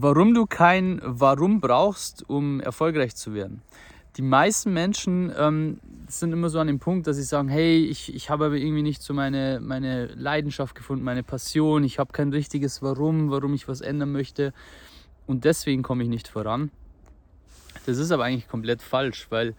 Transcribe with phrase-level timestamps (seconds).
[0.00, 3.62] Warum du kein Warum brauchst, um erfolgreich zu werden.
[4.16, 8.14] Die meisten Menschen ähm, sind immer so an dem Punkt, dass sie sagen, hey, ich,
[8.14, 12.30] ich habe aber irgendwie nicht so meine, meine Leidenschaft gefunden, meine Passion, ich habe kein
[12.30, 14.52] richtiges Warum, warum ich was ändern möchte
[15.26, 16.70] und deswegen komme ich nicht voran.
[17.86, 19.54] Das ist aber eigentlich komplett falsch, weil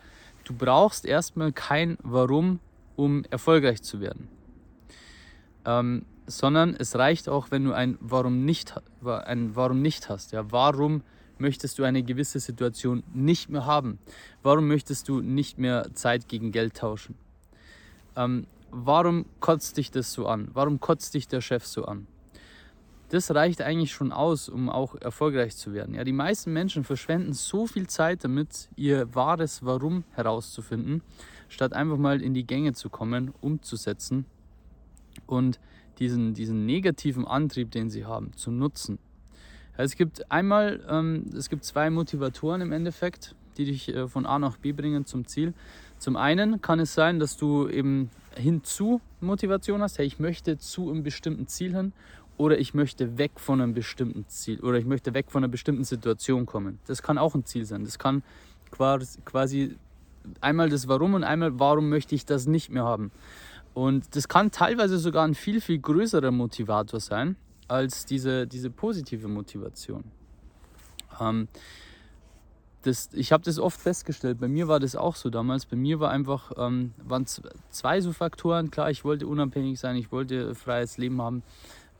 [0.45, 2.59] du brauchst erstmal kein Warum,
[2.95, 4.29] um erfolgreich zu werden.
[5.65, 10.31] Ähm, sondern es reicht auch, wenn du ein Warum nicht, ein Warum nicht hast.
[10.31, 11.01] Ja, warum
[11.37, 13.99] möchtest du eine gewisse Situation nicht mehr haben?
[14.43, 17.15] Warum möchtest du nicht mehr Zeit gegen Geld tauschen?
[18.15, 20.49] Ähm, warum kotzt dich das so an?
[20.53, 22.07] Warum kotzt dich der Chef so an?
[23.09, 25.95] Das reicht eigentlich schon aus, um auch erfolgreich zu werden.
[25.95, 31.01] Ja, die meisten Menschen verschwenden so viel Zeit damit, ihr wahres Warum herauszufinden,
[31.47, 34.25] statt einfach mal in die Gänge zu kommen, umzusetzen
[35.25, 35.59] und
[35.99, 38.99] diesen, diesen negativen Antrieb, den sie haben, zu nutzen.
[39.77, 44.39] Es gibt einmal, ähm, es gibt zwei Motivatoren im Endeffekt, die dich äh, von A
[44.39, 45.53] nach B bringen zum Ziel.
[45.99, 50.89] Zum einen kann es sein, dass du eben hinzu Motivation hast, hey, ich möchte zu
[50.89, 51.93] einem bestimmten Ziel hin
[52.37, 55.83] oder ich möchte weg von einem bestimmten Ziel oder ich möchte weg von einer bestimmten
[55.83, 56.79] Situation kommen.
[56.87, 57.83] Das kann auch ein Ziel sein.
[57.83, 58.23] Das kann
[58.71, 59.75] quasi
[60.41, 63.11] einmal das Warum und einmal Warum möchte ich das nicht mehr haben.
[63.79, 67.37] Und das kann teilweise sogar ein viel, viel größerer Motivator sein
[67.69, 70.03] als diese, diese positive Motivation.
[71.17, 71.47] Ähm,
[72.81, 75.65] das, ich habe das oft festgestellt, bei mir war das auch so damals.
[75.65, 78.69] Bei mir war einfach, ähm, waren zwei so Faktoren.
[78.69, 81.41] Klar, ich wollte unabhängig sein, ich wollte freies Leben haben,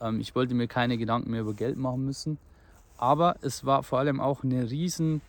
[0.01, 2.39] ähm, ich wollte mir keine Gedanken mehr über Geld machen müssen.
[2.97, 5.21] Aber es war vor allem auch eine riesen,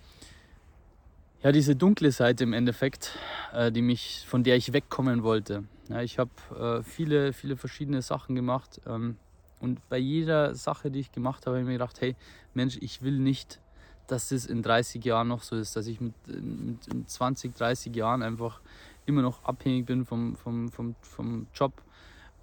[1.43, 3.19] ja, diese dunkle Seite im Endeffekt,
[3.53, 5.65] äh, die mich, von der ich wegkommen wollte.
[5.89, 9.17] Ja, ich habe äh, viele, viele verschiedene Sachen gemacht ähm,
[9.59, 12.15] und bei jeder Sache, die ich gemacht habe, habe ich mir gedacht, hey
[12.55, 13.61] Mensch, ich will nicht,
[14.07, 18.23] dass es in 30 Jahren noch so ist, dass ich mit, mit 20, 30 Jahren
[18.23, 18.61] einfach
[19.07, 21.73] immer noch abhängig bin vom, vom, vom, vom Job,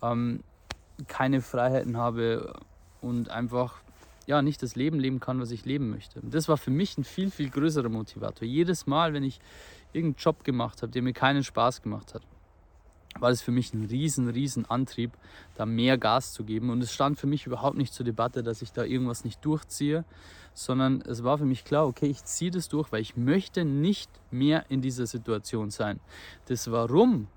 [0.01, 0.41] ähm,
[1.07, 2.53] keine Freiheiten habe
[3.01, 3.81] und einfach
[4.27, 6.19] ja, nicht das Leben leben kann, was ich leben möchte.
[6.21, 8.45] Das war für mich ein viel, viel größerer Motivator.
[8.45, 9.39] Jedes Mal, wenn ich
[9.93, 12.23] irgendeinen Job gemacht habe, der mir keinen Spaß gemacht hat,
[13.21, 15.11] war das für mich ein riesen, riesen Antrieb,
[15.55, 16.69] da mehr Gas zu geben.
[16.69, 20.03] Und es stand für mich überhaupt nicht zur Debatte, dass ich da irgendwas nicht durchziehe,
[20.53, 24.11] sondern es war für mich klar, okay, ich ziehe das durch, weil ich möchte nicht
[24.29, 26.01] mehr in dieser Situation sein.
[26.47, 27.27] Das Warum,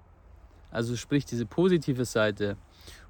[0.70, 2.56] also sprich diese positive Seite,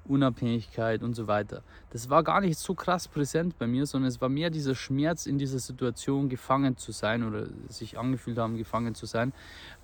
[0.05, 4.19] Unabhängigkeit und so weiter, das war gar nicht so krass präsent bei mir, sondern es
[4.21, 8.95] war mehr dieser Schmerz, in dieser Situation gefangen zu sein oder sich angefühlt haben, gefangen
[8.95, 9.33] zu sein.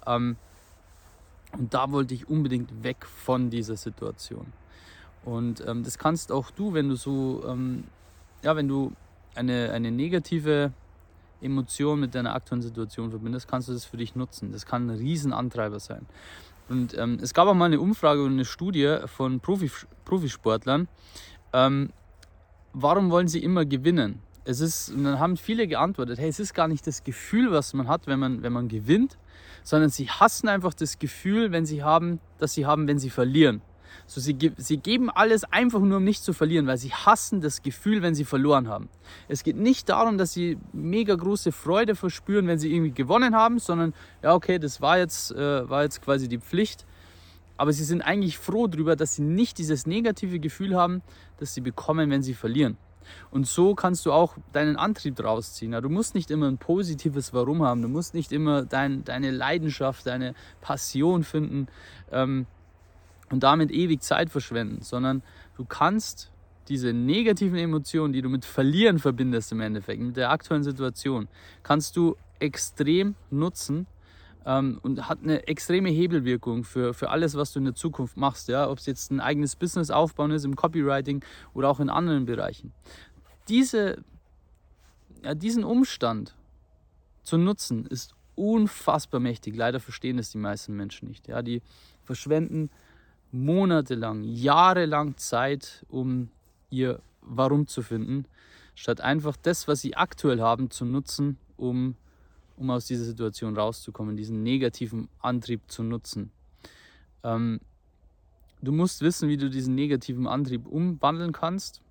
[0.06, 0.38] Ähm,
[1.58, 4.52] und da wollte ich unbedingt weg von dieser Situation.
[5.24, 7.86] Und ähm, das kannst auch du, wenn du so, ähm,
[8.44, 8.94] ja, wenn du
[9.36, 10.72] eine, eine negative
[11.42, 14.52] Emotion mit deiner aktuellen Situation verbindest, kannst du das für dich nutzen.
[14.52, 16.06] Das kann ein Riesenantreiber sein.
[16.70, 19.72] Und ähm, es gab auch mal eine Umfrage und eine Studie von Profi,
[20.08, 20.88] Profisportlern.
[21.54, 21.92] Ähm,
[22.74, 24.22] warum wollen sie immer gewinnen?
[24.46, 27.74] Es ist, und dann haben viele geantwortet, hey, es ist gar nicht das Gefühl, was
[27.74, 29.18] man hat, wenn man, wenn man gewinnt,
[29.64, 33.62] sondern sie hassen einfach das Gefühl, wenn sie haben, dass sie haben, wenn sie verlieren.
[34.06, 37.62] So, sie, sie geben alles einfach nur, um nicht zu verlieren, weil sie hassen das
[37.62, 38.88] Gefühl, wenn sie verloren haben.
[39.28, 43.60] Es geht nicht darum, dass sie mega große Freude verspüren, wenn sie irgendwie gewonnen haben,
[43.60, 43.94] sondern
[44.24, 46.86] ja, okay, das war jetzt, äh, war jetzt quasi die Pflicht.
[47.58, 51.02] Aber sie sind eigentlich froh darüber, dass sie nicht dieses negative Gefühl haben,
[51.38, 52.78] das sie bekommen, wenn sie verlieren.
[53.32, 55.72] Und so kannst du auch deinen Antrieb draus ziehen.
[55.72, 57.82] du musst nicht immer ein positives Warum haben.
[57.82, 61.68] Du musst nicht immer dein, deine Leidenschaft, deine Passion finden
[62.12, 62.46] ähm,
[63.30, 65.24] und damit ewig Zeit verschwenden, sondern
[65.56, 66.32] du kannst
[66.68, 71.28] diese negativen Emotionen, die du mit Verlieren verbindest im Endeffekt, mit der aktuellen Situation,
[71.64, 73.88] kannst du extrem nutzen
[74.48, 78.48] ähm, und hat eine extreme Hebelwirkung für, für alles, was du in der Zukunft machst.
[78.48, 78.70] Ja?
[78.70, 82.72] Ob es jetzt ein eigenes Business aufbauen ist, im Copywriting oder auch in anderen Bereichen.
[83.50, 84.02] Diese,
[85.22, 86.34] ja, diesen Umstand
[87.24, 89.56] zu nutzen, ist unfassbar mächtig.
[89.56, 91.28] Leider verstehen es die meisten Menschen nicht.
[91.28, 91.42] Ja?
[91.42, 91.62] Die
[92.04, 92.70] verschwenden
[93.32, 96.30] monatelang, jahrelang Zeit, um
[96.70, 98.24] ihr Warum zu finden,
[98.74, 101.98] statt einfach das, was sie aktuell haben, zu nutzen, um
[102.58, 106.32] um aus dieser Situation rauszukommen, diesen negativen Antrieb zu nutzen.
[107.24, 107.62] Ähm,
[108.62, 111.82] du musst wissen, wie du diesen negativen Antrieb umwandeln kannst.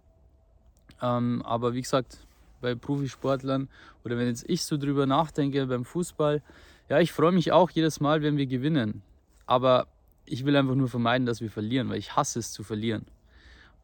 [1.01, 2.27] Ähm, aber wie gesagt,
[2.61, 3.69] bei Profisportlern
[4.05, 6.43] oder wenn jetzt ich so drüber nachdenke beim Fußball,
[6.89, 9.03] ja, ich freue mich auch jedes Mal, wenn wir gewinnen.
[9.47, 9.87] Aber
[10.25, 13.07] ich will einfach nur vermeiden, dass wir verlieren, weil ich hasse es zu verlieren.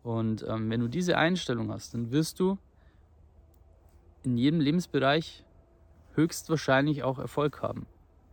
[0.02, 2.58] Und ähm, wenn du diese Einstellung hast, dann wirst du
[4.24, 5.44] in jedem Lebensbereich
[6.14, 7.86] höchstwahrscheinlich auch Erfolg haben.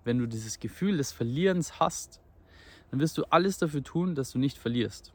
[0.04, 2.22] Wenn du dieses Gefühl des Verlierens hast,
[2.92, 5.14] dann wirst du alles dafür tun, dass du nicht verlierst.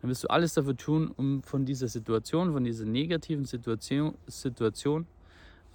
[0.00, 5.06] Dann wirst du alles dafür tun, um von dieser Situation, von dieser negativen Situation, Situation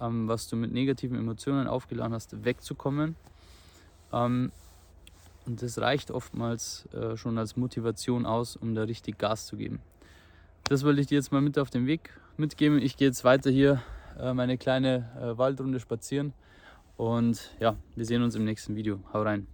[0.00, 3.16] ähm, was du mit negativen Emotionen aufgeladen hast, wegzukommen.
[4.12, 4.52] Ähm,
[5.46, 9.80] und das reicht oftmals äh, schon als Motivation aus, um da richtig Gas zu geben.
[10.64, 12.78] Das wollte ich dir jetzt mal mit auf den Weg mitgeben.
[12.78, 13.80] Ich gehe jetzt weiter hier
[14.20, 16.32] äh, meine kleine äh, Waldrunde spazieren.
[16.96, 19.00] Und ja, wir sehen uns im nächsten Video.
[19.12, 19.46] Hau rein.